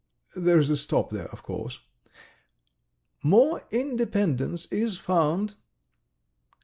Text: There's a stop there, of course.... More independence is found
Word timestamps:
There's 0.35 0.71
a 0.71 0.77
stop 0.77 1.11
there, 1.11 1.27
of 1.29 1.43
course.... 1.43 1.79
More 3.21 3.61
independence 3.69 4.65
is 4.71 4.97
found 4.97 5.53